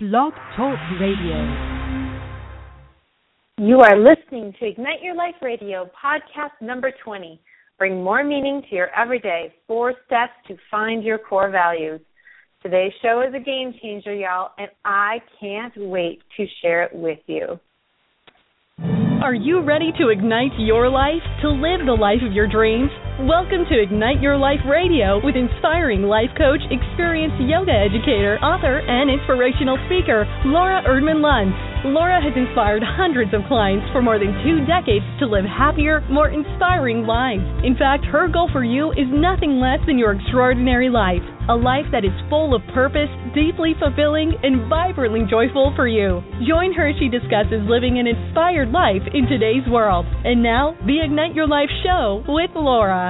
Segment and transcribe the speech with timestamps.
[0.00, 1.34] Blog Talk Radio.
[3.56, 7.40] You are listening to Ignite Your Life Radio, podcast number 20.
[7.78, 9.52] Bring more meaning to your everyday.
[9.66, 12.00] Four steps to find your core values.
[12.62, 17.18] Today's show is a game changer, y'all, and I can't wait to share it with
[17.26, 17.58] you.
[19.20, 22.90] Are you ready to ignite your life, to live the life of your dreams?
[23.18, 29.10] Welcome to Ignite Your Life Radio with inspiring life coach, experienced yoga educator, author, and
[29.10, 31.50] inspirational speaker, Laura Erdman Luntz.
[31.82, 36.30] Laura has inspired hundreds of clients for more than two decades to live happier, more
[36.30, 37.42] inspiring lives.
[37.66, 41.22] In fact, her goal for you is nothing less than your extraordinary life.
[41.50, 46.22] A life that is full of purpose, deeply fulfilling, and vibrantly joyful for you.
[46.46, 50.04] Join her as she discusses living an inspired life in today's world.
[50.26, 53.07] And now, the Ignite Your Life show with Laura.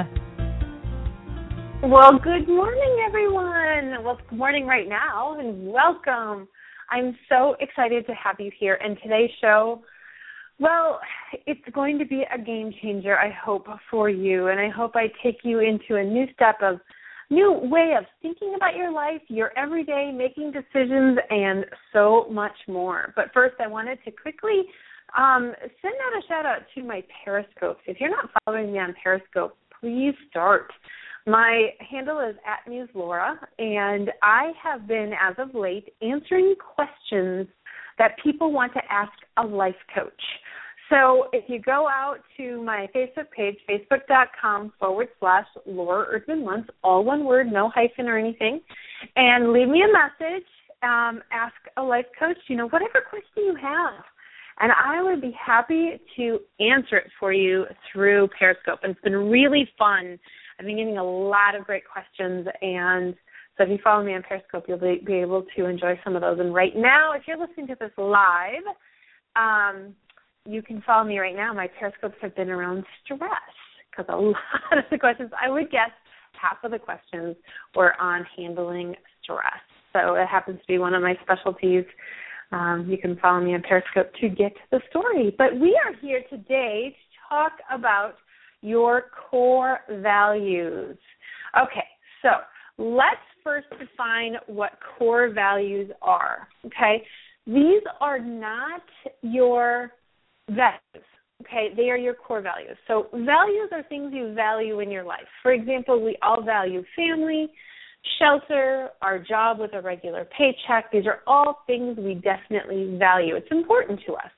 [1.80, 4.02] Well, good morning, everyone.
[4.02, 6.48] Well, good morning right now, and welcome.
[6.91, 8.80] I'm so excited to have you here.
[8.82, 9.80] And today's show,
[10.59, 10.98] well,
[11.47, 14.48] it's going to be a game changer, I hope, for you.
[14.48, 16.80] And I hope I take you into a new step of
[17.30, 23.12] new way of thinking about your life, your everyday, making decisions, and so much more.
[23.14, 24.64] But first, I wanted to quickly
[25.16, 27.81] um, send out a shout out to my Periscopes.
[27.86, 30.72] If you're not following me on Periscope, please start.
[31.29, 37.47] My handle is at Muse Laura, and I have been, as of late, answering questions
[37.98, 40.23] that people want to ask a life coach.
[40.89, 46.69] So if you go out to my Facebook page, facebook.com forward slash Laura Erdman Luntz,
[46.83, 48.62] all one word, no hyphen or anything,
[49.17, 50.47] and leave me a message,
[50.83, 54.03] um, ask a life coach, you know, whatever question you have.
[54.61, 58.81] And I would be happy to answer it for you through Periscope.
[58.83, 60.19] And it's been really fun.
[60.59, 63.14] I've been getting a lot of great questions and
[63.59, 66.23] so if you follow me on Periscope, you'll be, be able to enjoy some of
[66.23, 66.39] those.
[66.39, 68.62] And right now, if you're listening to this live,
[69.34, 69.97] um,
[70.47, 71.53] you can follow me right now.
[71.53, 73.20] My periscopes have been around stress
[73.91, 75.91] because a lot of the questions, I would guess,
[76.41, 77.37] half of the questions
[77.75, 79.61] were on handling stress.
[79.93, 81.84] So it happens to be one of my specialties.
[82.53, 85.34] Um, you can follow me on Periscope to get the story.
[85.37, 88.15] But we are here today to talk about
[88.62, 90.96] your core values.
[91.60, 91.86] Okay,
[92.22, 92.28] so
[92.78, 96.48] let's first define what core values are.
[96.66, 97.02] Okay,
[97.46, 98.82] these are not
[99.22, 99.92] your
[100.48, 101.06] values.
[101.42, 102.76] Okay, they are your core values.
[102.88, 105.26] So, values are things you value in your life.
[105.42, 107.46] For example, we all value family,
[108.19, 110.90] shelter, our job with a regular paycheck.
[110.92, 113.36] These are all things we definitely value.
[113.36, 114.30] It's important to us.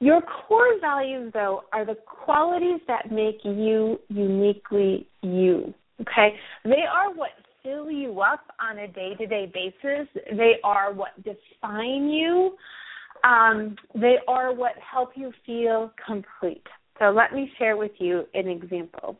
[0.00, 5.74] Your core values, though, are the qualities that make you uniquely you.
[6.00, 6.34] Okay?
[6.64, 7.30] They are what
[7.62, 12.56] fill you up on a day to day basis, they are what define you
[13.24, 16.66] um, they are what help you feel complete.
[16.98, 19.18] So let me share with you an example.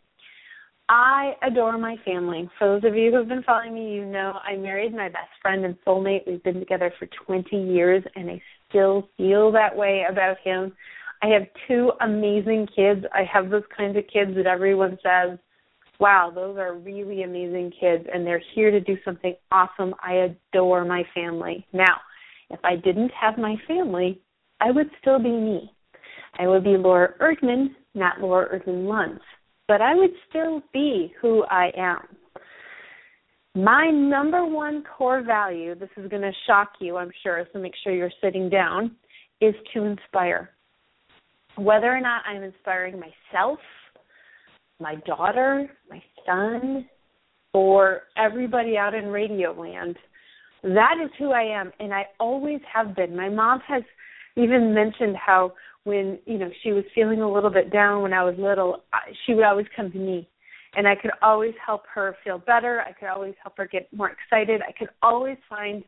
[0.88, 2.48] I adore my family.
[2.58, 5.30] For those of you who have been following me, you know I married my best
[5.42, 6.26] friend and soulmate.
[6.26, 10.72] We've been together for 20 years, and I still feel that way about him.
[11.22, 13.04] I have two amazing kids.
[13.12, 15.38] I have those kinds of kids that everyone says,
[15.98, 19.94] wow, those are really amazing kids, and they're here to do something awesome.
[20.02, 21.66] I adore my family.
[21.72, 21.96] Now,
[22.50, 24.20] if I didn't have my family,
[24.60, 25.72] I would still be me.
[26.38, 29.20] I would be Laura Erdman, not Laura Erdman Luntz,
[29.66, 32.00] but I would still be who I am.
[33.54, 37.74] My number one core value, this is going to shock you, I'm sure, so make
[37.82, 38.94] sure you're sitting down,
[39.40, 40.50] is to inspire.
[41.56, 43.58] Whether or not I'm inspiring myself,
[44.80, 46.88] my daughter, my son,
[47.52, 49.96] or everybody out in radio land,
[50.62, 53.16] that is who I am, and I always have been.
[53.16, 53.82] My mom has
[54.36, 55.52] even mentioned how
[55.84, 58.84] when you know she was feeling a little bit down when I was little,
[59.26, 60.28] she would always come to me,
[60.74, 62.82] and I could always help her feel better.
[62.86, 64.60] I could always help her get more excited.
[64.66, 65.82] I could always find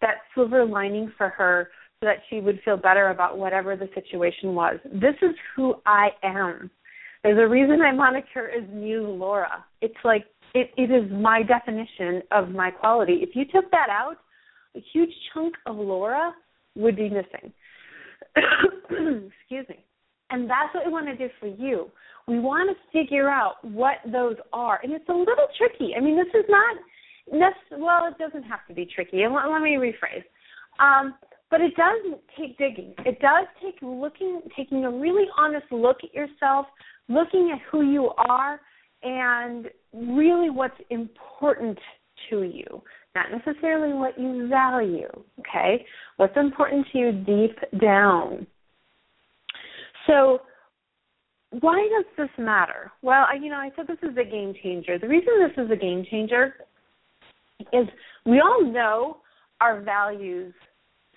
[0.00, 1.70] that silver lining for her
[2.00, 4.78] so that she would feel better about whatever the situation was.
[4.92, 6.70] This is who I am.
[7.22, 9.64] There's a reason my moniker is Muse Laura.
[9.80, 10.24] It's like
[10.54, 13.20] it, it is my definition of my quality.
[13.22, 14.16] If you took that out,
[14.76, 16.32] a huge chunk of Laura
[16.74, 17.52] would be missing.
[18.86, 19.84] Excuse me.
[20.32, 21.90] And that's what we want to do for you.
[22.26, 24.80] We want to figure out what those are.
[24.82, 25.94] And it's a little tricky.
[25.96, 26.76] I mean, this is not
[27.26, 29.22] well, it doesn't have to be tricky.
[29.22, 30.24] And let, let me rephrase.
[30.80, 31.14] Um,
[31.50, 32.94] but it does take digging.
[33.00, 36.66] It does take looking, taking a really honest look at yourself,
[37.08, 38.60] looking at who you are,
[39.02, 41.78] and really what's important
[42.30, 42.82] to you.
[43.14, 45.08] not necessarily what you value,
[45.40, 45.84] okay?
[46.16, 48.46] What's important to you deep down.
[50.06, 50.40] So,
[51.60, 52.90] why does this matter?
[53.02, 54.98] Well, I, you know, I said this is a game changer.
[54.98, 56.54] The reason this is a game changer
[57.72, 57.86] is
[58.24, 59.18] we all know
[59.60, 60.54] our values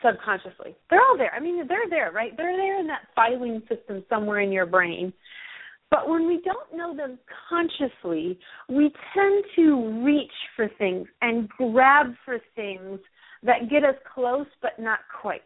[0.04, 0.76] subconsciously.
[0.90, 1.34] They're all there.
[1.34, 2.36] I mean, they're there, right?
[2.36, 5.14] They're there in that filing system somewhere in your brain.
[5.90, 7.18] But when we don't know them
[7.50, 13.00] consciously, we tend to reach for things and grab for things
[13.44, 15.42] that get us close but not quite.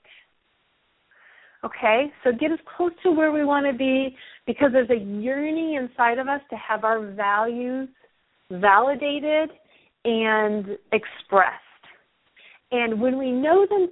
[1.63, 2.11] Okay?
[2.23, 4.15] So get us close to where we want to be
[4.47, 7.89] because there's a yearning inside of us to have our values
[8.51, 9.49] validated
[10.05, 11.63] and expressed.
[12.71, 13.89] And when we know them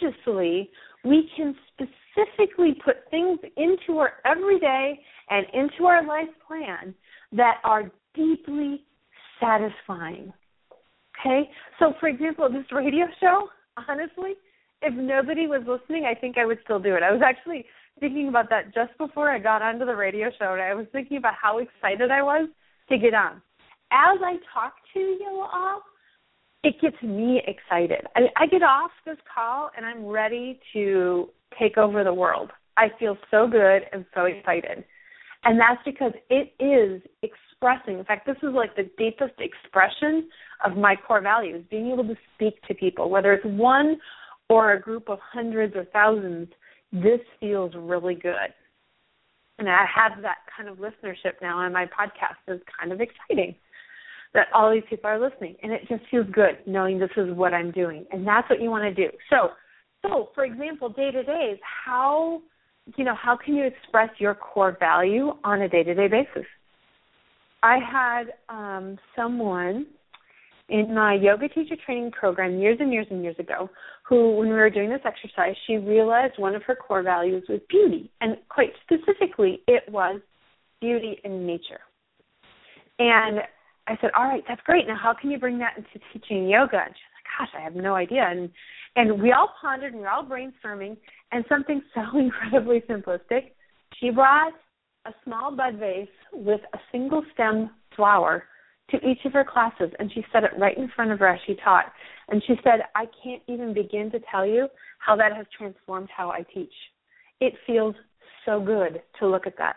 [0.00, 0.70] consciously,
[1.04, 4.98] we can specifically put things into our everyday
[5.30, 6.94] and into our life plan
[7.32, 8.82] that are deeply
[9.40, 10.32] satisfying.
[11.20, 11.48] Okay?
[11.78, 13.48] So, for example, this radio show,
[13.88, 14.32] honestly,
[14.82, 17.02] if nobody was listening, I think I would still do it.
[17.02, 17.66] I was actually
[18.00, 21.16] thinking about that just before I got onto the radio show, and I was thinking
[21.16, 22.48] about how excited I was
[22.88, 23.42] to get on.
[23.90, 25.82] As I talk to you all,
[26.64, 28.06] it gets me excited.
[28.16, 31.28] I, I get off this call and I'm ready to
[31.58, 32.50] take over the world.
[32.76, 34.84] I feel so good and so excited.
[35.44, 37.98] And that's because it is expressing.
[37.98, 40.28] In fact, this is like the deepest expression
[40.64, 43.98] of my core values, being able to speak to people, whether it's one
[44.48, 46.48] or a group of hundreds or thousands,
[46.92, 48.52] this feels really good.
[49.58, 53.54] And I have that kind of listenership now on my podcast is kind of exciting
[54.34, 57.54] that all these people are listening and it just feels good knowing this is what
[57.54, 58.04] I'm doing.
[58.12, 59.10] And that's what you want to do.
[59.30, 59.50] So
[60.02, 62.42] so for example, day to days, how
[62.96, 66.46] you know, how can you express your core value on a day to day basis?
[67.62, 69.86] I had um someone
[70.68, 73.70] in my yoga teacher training program years and years and years ago
[74.06, 77.60] who when we were doing this exercise she realized one of her core values was
[77.68, 80.20] beauty and quite specifically it was
[80.80, 81.80] beauty in nature
[82.98, 83.40] and
[83.88, 84.86] I said, "All right, that's great.
[84.86, 87.74] Now, how can you bring that into teaching yoga?" And she's like, "Gosh, I have
[87.74, 88.50] no idea." And
[88.96, 90.96] and we all pondered and we were all brainstorming,
[91.32, 93.52] and something so incredibly simplistic.
[93.98, 94.52] She brought
[95.06, 98.44] a small bud vase with a single stem flower
[98.90, 101.40] to each of her classes, and she set it right in front of her as
[101.46, 101.92] she taught.
[102.28, 104.68] And she said, "I can't even begin to tell you
[104.98, 106.72] how that has transformed how I teach.
[107.40, 107.94] It feels
[108.44, 109.76] so good to look at that."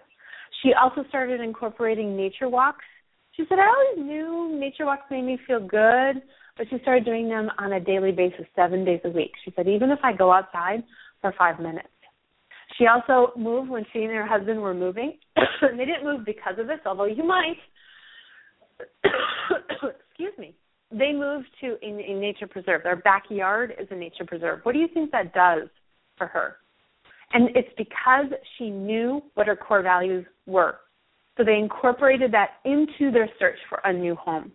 [0.62, 2.86] She also started incorporating nature walks
[3.36, 6.22] she said, I always knew nature walks made me feel good,
[6.58, 9.32] but she started doing them on a daily basis, seven days a week.
[9.46, 10.84] She said, even if I go outside
[11.22, 11.88] for five minutes.
[12.78, 15.18] She also moved when she and her husband were moving.
[15.36, 17.58] they didn't move because of this, although you might.
[20.10, 20.56] Excuse me.
[20.92, 22.84] They moved to a, a nature preserve.
[22.84, 24.60] Their backyard is a nature preserve.
[24.64, 25.70] What do you think that does
[26.18, 26.58] for her?
[27.34, 28.26] And it's because
[28.58, 30.80] she knew what her core values were.
[31.38, 34.52] So they incorporated that into their search for a new home.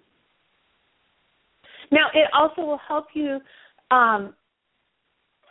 [1.90, 3.38] Now, it also will help you
[3.90, 4.34] um,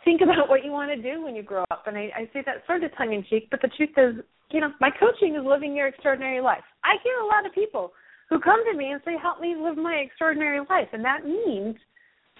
[0.04, 1.84] think about what you want to do when you grow up.
[1.86, 4.60] And I, I say that sort of tongue in cheek, but the truth is, you
[4.60, 6.62] know, my coaching is living your extraordinary life.
[6.84, 7.92] I hear a lot of people
[8.28, 10.88] who come to me and say, Help me live my extraordinary life.
[10.92, 11.76] And that means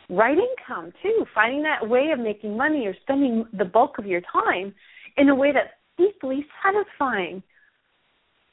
[0.09, 4.23] right income too, finding that way of making money or spending the bulk of your
[4.33, 4.75] time
[5.17, 7.43] in a way that's deeply satisfying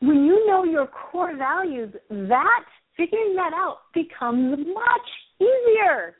[0.03, 2.65] when you know your core values, that
[2.97, 5.09] figuring that out becomes much
[5.39, 6.15] easier.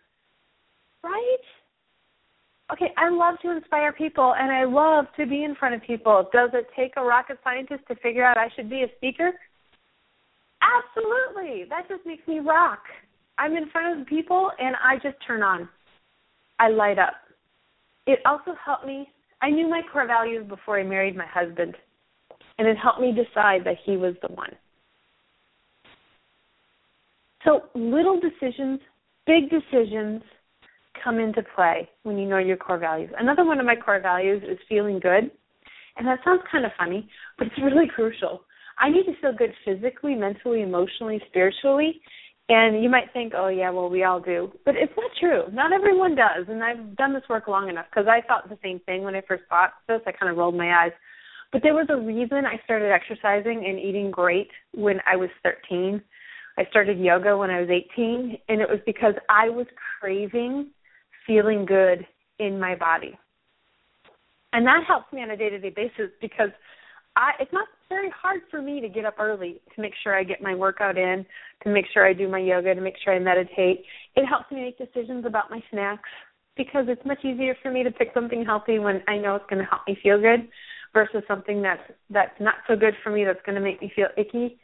[1.03, 1.37] Right?
[2.71, 6.29] Okay, I love to inspire people and I love to be in front of people.
[6.31, 9.33] Does it take a rocket scientist to figure out I should be a speaker?
[10.63, 11.65] Absolutely.
[11.69, 12.79] That just makes me rock.
[13.37, 15.67] I'm in front of people and I just turn on.
[16.59, 17.15] I light up.
[18.07, 19.09] It also helped me.
[19.41, 21.75] I knew my core values before I married my husband
[22.57, 24.51] and it helped me decide that he was the one.
[27.43, 28.79] So little decisions,
[29.25, 30.21] big decisions
[31.03, 33.09] come into play when you know your core values.
[33.19, 35.29] Another one of my core values is feeling good.
[35.97, 38.41] And that sounds kind of funny, but it's really crucial.
[38.79, 42.01] I need to feel good physically, mentally, emotionally, spiritually.
[42.49, 44.51] And you might think, oh, yeah, well, we all do.
[44.65, 45.43] But it's not true.
[45.53, 46.45] Not everyone does.
[46.49, 49.21] And I've done this work long enough because I thought the same thing when I
[49.27, 50.01] first thought this.
[50.05, 50.91] I kind of rolled my eyes.
[51.53, 56.01] But there was a reason I started exercising and eating great when I was 13.
[56.57, 59.67] I started yoga when I was 18, and it was because I was
[59.99, 60.69] craving
[61.25, 62.05] feeling good
[62.39, 63.17] in my body.
[64.51, 66.49] And that helps me on a day to day basis because
[67.15, 70.23] I it's not very hard for me to get up early to make sure I
[70.23, 71.25] get my workout in,
[71.63, 73.83] to make sure I do my yoga, to make sure I meditate.
[74.15, 76.09] It helps me make decisions about my snacks
[76.57, 79.63] because it's much easier for me to pick something healthy when I know it's going
[79.63, 80.47] to help me feel good
[80.93, 84.07] versus something that's that's not so good for me that's going to make me feel
[84.17, 84.59] icky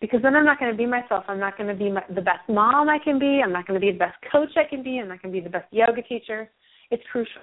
[0.00, 1.24] because then I'm not going to be myself.
[1.28, 3.40] I'm not going to be my, the best mom I can be.
[3.42, 4.98] I'm not going to be the best coach I can be.
[4.98, 6.50] I'm not going to be the best yoga teacher.
[6.90, 7.42] It's crucial.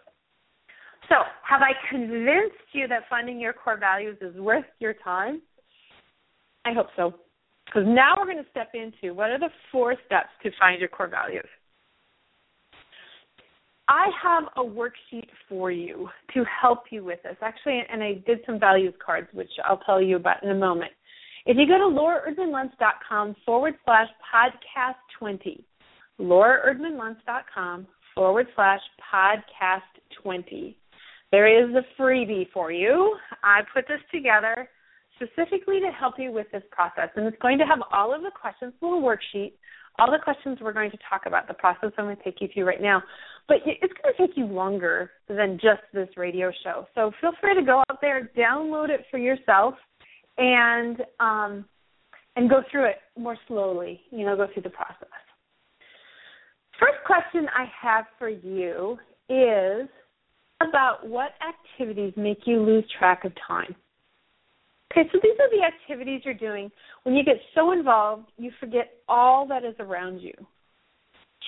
[1.10, 5.42] So, have I convinced you that finding your core values is worth your time?
[6.66, 7.16] I hope so.
[7.66, 10.90] Because now we're going to step into what are the four steps to find your
[10.90, 11.48] core values.
[13.88, 17.36] I have a worksheet for you to help you with this.
[17.42, 20.92] Actually, and I did some values cards, which I'll tell you about in a moment.
[21.48, 25.66] If you go to lauraerdmanluntz.com forward slash podcast 20,
[26.20, 29.82] lauraerdmanluntz.com forward slash podcast
[30.22, 30.78] 20,
[31.32, 33.18] there is a freebie for you.
[33.44, 34.70] I put this together
[35.16, 38.32] specifically to help you with this process, and it's going to have all of the
[38.32, 39.54] questions, little worksheet,
[40.00, 42.48] all the questions we're going to talk about, the process I'm going to take you
[42.54, 43.04] through right now.
[43.48, 46.86] But it's going to take you longer than just this radio show.
[46.96, 49.74] So feel free to go out there, download it for yourself,
[50.38, 51.66] and um,
[52.36, 54.02] and go through it more slowly.
[54.12, 55.10] You know, go through the process.
[56.80, 59.90] First question I have for you is
[60.62, 63.76] about what activities make you lose track of time.
[64.92, 66.72] Okay, so these are the activities you're doing
[67.04, 70.34] when you get so involved you forget all that is around you.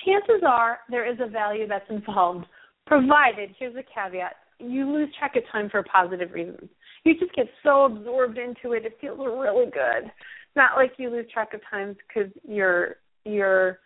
[0.04, 2.46] Chances are there is a value that's involved,
[2.86, 6.68] provided, here's a caveat, you lose track of time for positive reasons
[7.04, 8.84] you just get so absorbed into it.
[8.86, 10.10] It feels really good.
[10.54, 13.78] Not like you lose track of times because you're you're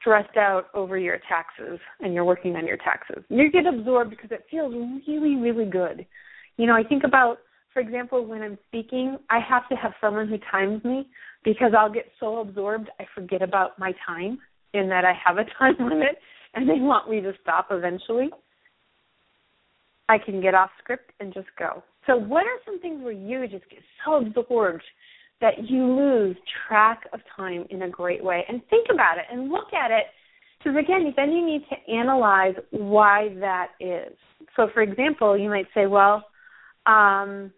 [0.00, 3.22] stressed out over your taxes and you're working on your taxes.
[3.28, 4.74] You get absorbed because it feels
[5.06, 6.06] really, really good.
[6.56, 7.38] You know, I think about,
[7.72, 11.06] for example, when I'm speaking, I have to have someone who times me
[11.44, 14.38] because I'll get so absorbed I forget about my time
[14.74, 16.18] in that I have a time limit
[16.54, 18.30] and they want me to stop eventually.
[20.08, 21.84] I can get off script and just go.
[22.06, 24.82] So, what are some things where you just get so absorbed
[25.40, 26.36] that you lose
[26.68, 28.44] track of time in a great way?
[28.48, 30.04] And think about it and look at it.
[30.58, 34.14] Because again, then you need to analyze why that is.
[34.56, 36.24] So, for example, you might say, well,
[36.86, 37.50] um,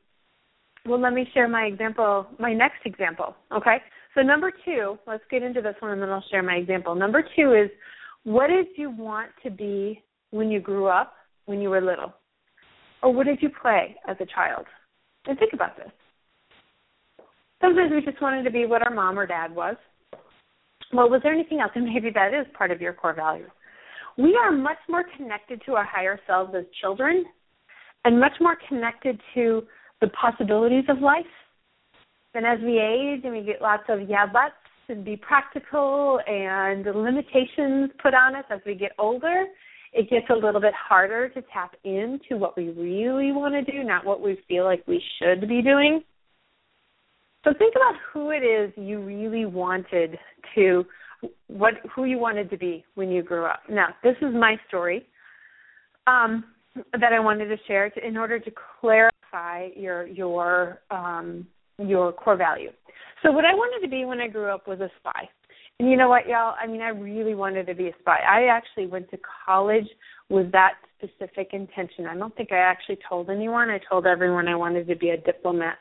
[0.86, 3.34] well, let me share my example, my next example.
[3.52, 3.78] Okay.
[4.14, 6.94] So, number two, let's get into this one and then I'll share my example.
[6.94, 7.70] Number two is
[8.24, 11.14] what did you want to be when you grew up,
[11.46, 12.12] when you were little?
[13.02, 14.66] Or what did you play as a child?
[15.26, 15.90] And think about this.
[17.72, 19.76] Sometimes we just wanted to be what our mom or dad was.
[20.92, 21.72] Well, was there anything else?
[21.74, 23.46] And maybe that is part of your core value.
[24.18, 27.24] We are much more connected to our higher selves as children
[28.04, 29.62] and much more connected to
[30.02, 31.24] the possibilities of life.
[32.34, 34.52] And as we age and we get lots of yeah buts
[34.90, 39.46] and be practical and limitations put on us as we get older,
[39.94, 43.82] it gets a little bit harder to tap into what we really want to do,
[43.82, 46.02] not what we feel like we should be doing.
[47.44, 50.18] So think about who it is you really wanted
[50.54, 50.84] to
[51.48, 53.60] what who you wanted to be when you grew up.
[53.68, 55.06] Now, this is my story
[56.06, 56.44] um,
[56.92, 61.46] that I wanted to share to, in order to clarify your your um,
[61.78, 62.70] your core value.
[63.22, 65.28] So what I wanted to be when I grew up was a spy.
[65.78, 66.54] And you know what, y'all?
[66.60, 68.18] I mean, I really wanted to be a spy.
[68.28, 69.86] I actually went to college
[70.28, 72.06] with that specific intention.
[72.06, 73.70] I don't think I actually told anyone.
[73.70, 75.78] I told everyone I wanted to be a diplomat.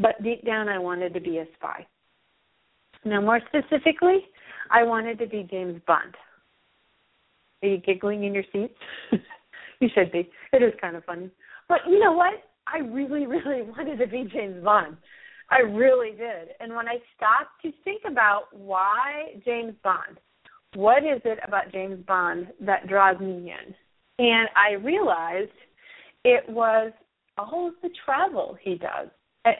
[0.00, 1.86] But deep down, I wanted to be a spy.
[3.04, 4.18] Now, more specifically,
[4.70, 6.14] I wanted to be James Bond.
[7.62, 8.74] Are you giggling in your seat?
[9.80, 10.30] you should be.
[10.52, 11.30] It is kind of funny.
[11.68, 12.34] But you know what?
[12.66, 14.96] I really, really wanted to be James Bond.
[15.50, 16.50] I really did.
[16.60, 20.18] And when I stopped to think about why James Bond,
[20.74, 23.74] what is it about James Bond that draws me in?
[24.18, 25.50] And I realized
[26.24, 26.92] it was
[27.38, 29.08] all of the travel he does,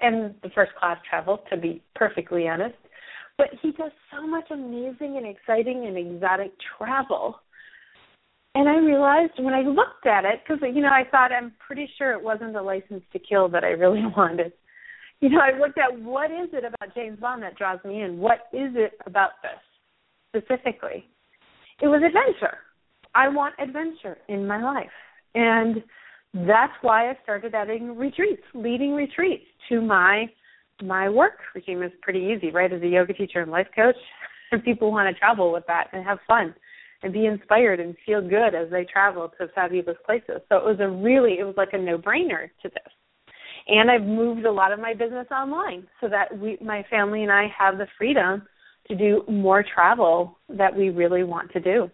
[0.02, 2.76] and the first class travel, to be perfectly honest.
[3.36, 7.40] But he does so much amazing and exciting and exotic travel.
[8.54, 11.88] And I realized when I looked at it, because you know I thought I'm pretty
[11.96, 14.52] sure it wasn't a license to kill that I really wanted
[15.20, 18.18] you know, I looked at what is it about James Bond that draws me in?
[18.18, 21.06] What is it about this specifically?
[21.82, 22.58] It was adventure.
[23.14, 24.86] I want adventure in my life.
[25.34, 25.82] And
[26.34, 30.26] that's why I started adding retreats, leading retreats to my
[30.80, 32.72] my work regime is pretty easy, right?
[32.72, 33.96] As a yoga teacher and life coach,
[34.64, 36.54] people want to travel with that and have fun
[37.02, 40.40] and be inspired and feel good as they travel to fabulous places.
[40.48, 42.92] So it was a really it was like a no brainer to this.
[43.66, 47.32] And I've moved a lot of my business online so that we my family and
[47.32, 48.42] I have the freedom
[48.88, 51.90] to do more travel that we really want to do.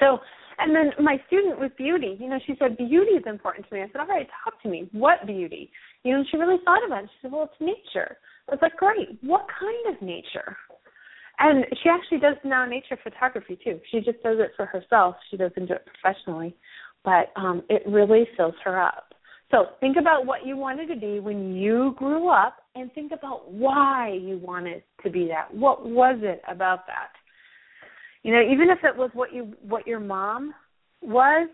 [0.00, 0.18] So
[0.58, 3.82] and then my student with beauty, you know, she said beauty is important to me.
[3.82, 4.88] I said, all right, talk to me.
[4.92, 5.70] What beauty?
[6.04, 7.10] You know, she really thought about it.
[7.14, 8.16] She said, well, it's nature.
[8.48, 9.18] I was like, great.
[9.22, 10.56] What kind of nature?
[11.38, 13.78] And she actually does now nature photography too.
[13.90, 15.14] She just does it for herself.
[15.30, 16.56] She doesn't do it professionally,
[17.04, 19.14] but um, it really fills her up.
[19.50, 23.50] So think about what you wanted to be when you grew up, and think about
[23.50, 25.52] why you wanted to be that.
[25.54, 27.10] What was it about that?
[28.22, 30.54] You know, even if it was what you what your mom
[31.02, 31.48] was,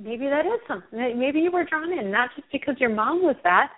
[0.00, 1.18] maybe that is something.
[1.18, 3.70] Maybe you were drawn in, not just because your mom was that.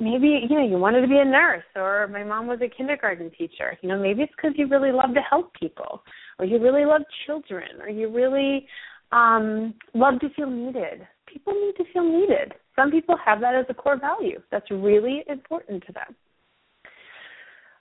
[0.00, 3.30] Maybe you know you wanted to be a nurse, or my mom was a kindergarten
[3.36, 3.76] teacher.
[3.82, 6.02] You know, maybe it's because you really love to help people,
[6.38, 8.66] or you really love children, or you really
[9.10, 11.06] um love to feel needed.
[11.26, 12.54] People need to feel needed.
[12.76, 14.40] Some people have that as a core value.
[14.52, 16.14] That's really important to them.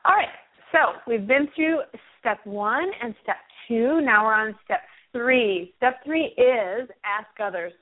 [0.06, 0.30] All right,
[0.72, 1.80] so we've been through
[2.20, 4.02] step one and step two.
[4.02, 4.82] Now we're on step
[5.12, 5.74] three.
[5.78, 7.74] Step three is ask others.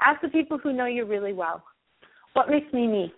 [0.00, 1.62] Ask the people who know you really well.
[2.34, 3.12] What makes me me?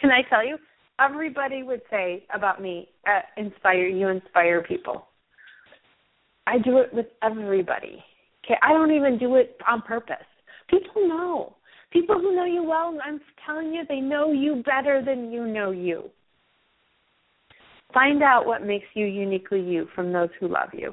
[0.00, 0.56] Can I tell you?
[1.00, 5.06] Everybody would say about me, uh, inspire you, inspire people.
[6.46, 8.02] I do it with everybody.
[8.44, 10.16] Okay, I don't even do it on purpose.
[10.68, 11.56] People know.
[11.90, 15.70] People who know you well, I'm telling you, they know you better than you know
[15.70, 16.10] you.
[17.94, 20.92] Find out what makes you uniquely you from those who love you.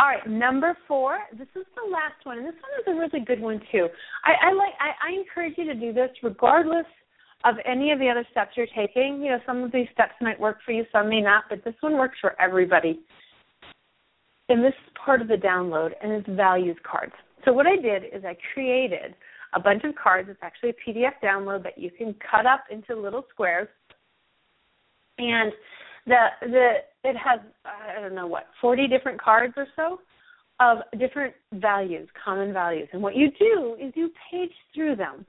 [0.00, 1.18] All right, number four.
[1.32, 3.86] This is the last one, and this one is a really good one too.
[4.24, 4.72] I, I like.
[4.80, 6.86] I, I encourage you to do this regardless
[7.44, 9.22] of any of the other steps you're taking.
[9.22, 11.74] You know, some of these steps might work for you, some may not, but this
[11.80, 13.00] one works for everybody.
[14.48, 17.12] And this is part of the download, and it's values cards.
[17.44, 19.14] So what I did is I created
[19.54, 20.28] a bunch of cards.
[20.30, 23.68] It's actually a PDF download that you can cut up into little squares
[25.20, 25.52] and
[26.06, 26.70] the the
[27.04, 29.98] it has I don't know what forty different cards or so
[30.60, 32.88] of different values, common values.
[32.92, 35.24] And what you do is you page through them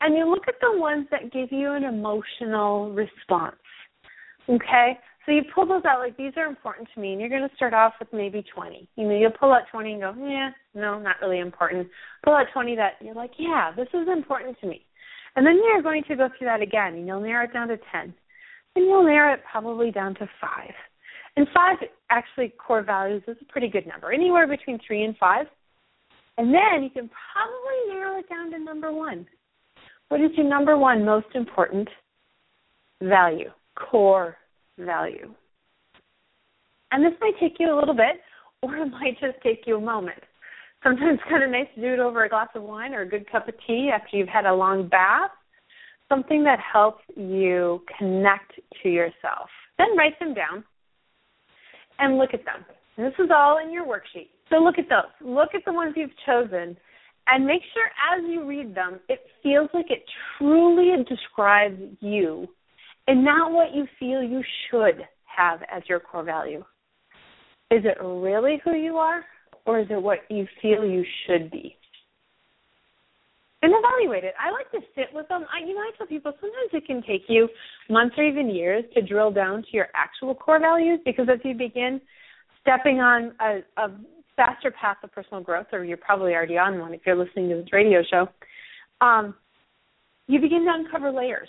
[0.00, 3.56] and you look at the ones that give you an emotional response.
[4.48, 4.98] Okay?
[5.24, 7.56] So you pull those out like these are important to me and you're going to
[7.56, 8.88] start off with maybe 20.
[8.96, 11.88] You know, you'll pull out 20 and go, "Yeah, no, not really important."
[12.24, 14.84] Pull out 20 that you're like, "Yeah, this is important to me."
[15.36, 17.78] And then you're going to go through that again and you'll narrow it down to
[17.90, 18.12] 10
[18.76, 20.72] and you'll narrow it probably down to five.
[21.36, 21.76] And five
[22.10, 25.46] actually core values is a pretty good number, anywhere between three and five.
[26.38, 29.26] And then you can probably narrow it down to number one.
[30.08, 31.88] What is your number one most important
[33.02, 34.36] value, core
[34.78, 35.32] value?
[36.92, 38.20] And this might take you a little bit,
[38.62, 40.22] or it might just take you a moment.
[40.82, 43.08] Sometimes it's kind of nice to do it over a glass of wine or a
[43.08, 45.30] good cup of tea after you've had a long bath
[46.14, 49.48] something that helps you connect to yourself.
[49.78, 50.64] Then write them down
[51.98, 52.64] and look at them.
[52.96, 54.28] And this is all in your worksheet.
[54.50, 55.10] So look at those.
[55.20, 56.76] Look at the ones you've chosen
[57.26, 60.04] and make sure as you read them, it feels like it
[60.38, 62.46] truly describes you
[63.08, 66.62] and not what you feel you should have as your core value.
[67.70, 69.24] Is it really who you are
[69.66, 71.76] or is it what you feel you should be?
[73.64, 74.34] And evaluate it.
[74.38, 75.46] I like to sit with them.
[75.52, 77.48] I, you know, I tell people sometimes it can take you
[77.88, 81.54] months or even years to drill down to your actual core values because as you
[81.54, 82.00] begin
[82.60, 83.90] stepping on a, a
[84.36, 87.56] faster path of personal growth, or you're probably already on one if you're listening to
[87.56, 88.26] this radio show,
[89.00, 89.34] um,
[90.26, 91.48] you begin to uncover layers,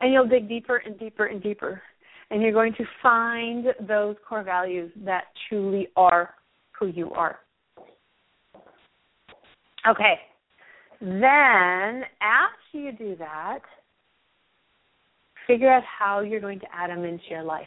[0.00, 1.80] and you'll dig deeper and deeper and deeper,
[2.30, 6.34] and you're going to find those core values that truly are
[6.78, 7.38] who you are.
[9.88, 10.14] Okay,
[11.00, 13.60] then, after you do that,
[15.46, 17.66] figure out how you're going to add them into your life.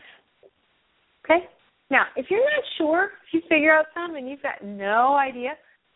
[1.26, 1.46] Okay?
[1.89, 5.52] Now, if you're not sure, if you figure out some and you've got no idea,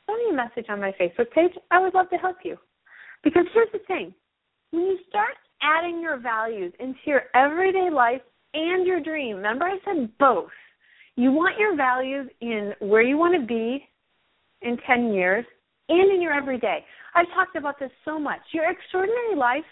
[0.06, 1.52] send me a message on my Facebook page.
[1.72, 2.58] I would love to help you.
[3.24, 4.14] Because here's the thing
[4.72, 8.22] when you start adding your values into your everyday life
[8.54, 10.52] and your dream, remember I said both.
[11.16, 13.88] You want your values in where you want to be
[14.62, 15.46] in 10 years
[15.90, 16.84] and in your everyday.
[17.14, 18.40] I've talked about this so much.
[18.54, 19.66] Your extraordinary life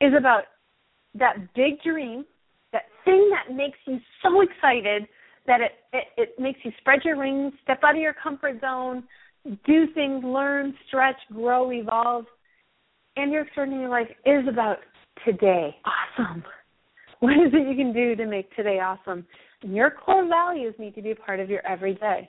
[0.00, 0.44] is about
[1.14, 2.24] that big dream,
[2.72, 5.06] that thing that makes you so excited
[5.46, 9.04] that it, it, it makes you spread your wings, step out of your comfort zone,
[9.66, 12.24] do things, learn, stretch, grow, evolve.
[13.16, 14.78] And your extraordinary life is about
[15.24, 15.76] today.
[16.18, 16.42] Awesome.
[17.20, 19.26] What is it you can do to make today awesome?
[19.62, 22.28] And your core values need to be a part of your everyday.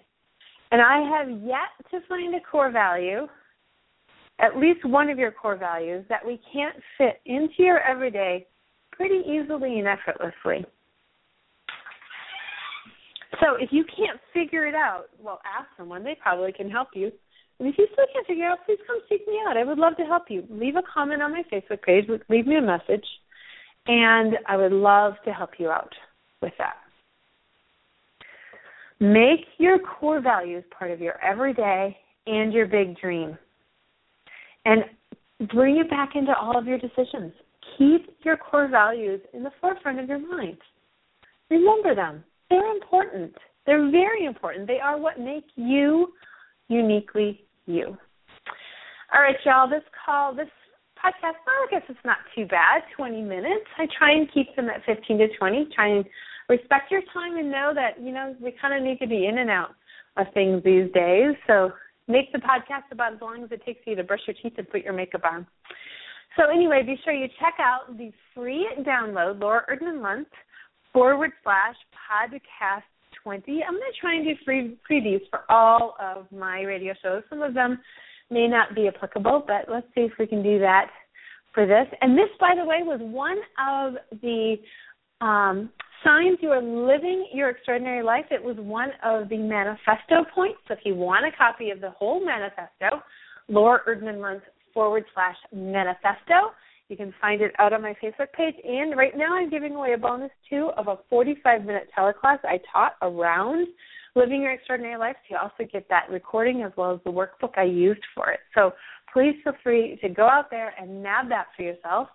[0.71, 3.28] And I have yet to find a core value
[4.39, 8.45] at least one of your core values that we can't fit into your everyday
[8.91, 10.65] pretty easily and effortlessly.
[13.41, 16.04] So if you can't figure it out, well, ask someone.
[16.04, 17.12] They probably can help you.
[17.60, 19.58] And if you still can't figure it out, please come seek me out.
[19.58, 20.45] I would love to help you.
[20.49, 22.06] Leave a comment on my Facebook page.
[22.30, 23.06] Leave me a message.
[23.88, 25.93] And I would love to help you out
[26.41, 26.75] with that.
[28.99, 33.38] Make your core values part of your everyday and your big dream.
[34.65, 34.84] And
[35.49, 37.34] bring it back into all of your decisions.
[37.77, 40.58] Keep your core values in the forefront of your mind.
[41.49, 42.23] Remember them.
[42.49, 43.34] They're important.
[43.65, 44.67] They're very important.
[44.67, 46.13] They are what make you
[46.67, 47.97] uniquely you.
[49.13, 49.69] All right, y'all.
[49.69, 50.47] This call, this
[50.97, 52.84] podcast, well, I guess it's not too bad.
[52.95, 53.65] 20 minutes.
[53.77, 55.69] I try and keep them at 15 to 20.
[55.75, 56.05] Try and
[56.49, 59.39] respect your time and know that, you know, we kind of need to be in
[59.39, 59.71] and out
[60.17, 61.36] of things these days.
[61.47, 61.71] So
[62.08, 64.69] make the podcast about as long as it takes you to brush your teeth and
[64.69, 65.47] put your makeup on.
[66.38, 70.25] So anyway, be sure you check out the free download, Laura Erdman Luntz
[70.91, 72.84] forward slash podcast
[73.23, 73.63] 20.
[73.63, 77.23] I'm going to try and do free previews for all of my radio shows.
[77.29, 77.79] Some of them
[78.29, 80.89] may not be applicable, but let's see if we can do that
[81.53, 81.88] for this.
[82.01, 84.55] And this, by the way, was one of the
[85.21, 85.69] um,
[86.05, 88.25] signs you are living your extraordinary life.
[88.31, 90.59] It was one of the manifesto points.
[90.67, 93.01] So if you want a copy of the whole manifesto,
[93.49, 94.41] Laura Erdman Luntz
[94.73, 96.53] forward slash manifesto.
[96.89, 98.55] You can find it out on my Facebook page.
[98.63, 102.59] And right now I'm giving away a bonus too of a 45 minute teleclass I
[102.71, 103.67] taught around
[104.15, 105.15] living your extraordinary life.
[105.27, 108.39] So you also get that recording as well as the workbook I used for it.
[108.53, 108.71] So
[109.11, 112.09] please feel free to go out there and nab that for yourself.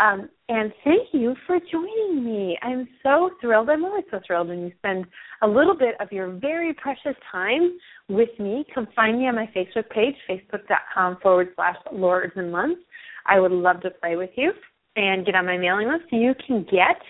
[0.00, 2.58] Um, and thank you for joining me.
[2.62, 3.70] I'm so thrilled.
[3.70, 5.06] I'm always so thrilled when you spend
[5.42, 7.78] a little bit of your very precious time
[8.08, 8.64] with me.
[8.74, 12.80] Come find me on my Facebook page, facebook.com forward slash Laura Erdman Luntz.
[13.26, 14.52] I would love to play with you
[14.96, 17.00] and get on my mailing list so you can get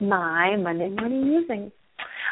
[0.00, 1.72] my Monday morning musings.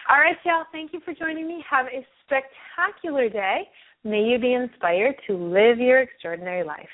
[0.08, 0.64] All right, y'all.
[0.72, 1.64] Thank you for joining me.
[1.68, 3.62] Have a spectacular day.
[4.04, 6.88] May you be inspired to live your extraordinary life.